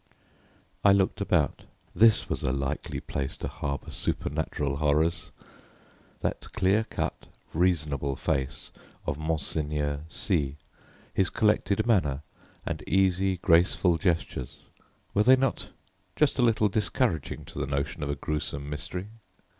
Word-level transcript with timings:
I 0.83 0.93
looked 0.93 1.21
about. 1.21 1.65
This 1.93 2.27
was 2.27 2.41
a 2.41 2.51
likely 2.51 2.99
place 2.99 3.37
to 3.37 3.47
harbour 3.47 3.91
supernatural 3.91 4.77
horrors! 4.77 5.29
That 6.21 6.51
clear 6.53 6.85
cut, 6.85 7.27
reasonable 7.53 8.15
face 8.15 8.71
of 9.05 9.19
Monseigneur 9.19 10.05
C, 10.09 10.55
his 11.13 11.29
collected 11.29 11.85
manner 11.85 12.23
and 12.65 12.81
easy, 12.89 13.37
graceful 13.37 13.99
gestures, 13.99 14.57
were 15.13 15.21
they 15.21 15.35
not 15.35 15.69
just 16.15 16.39
a 16.39 16.41
little 16.41 16.67
discouraging 16.67 17.45
to 17.45 17.59
the 17.59 17.67
notion 17.67 18.01
of 18.01 18.09
a 18.09 18.15
gruesome 18.15 18.67
mystery? 18.67 19.09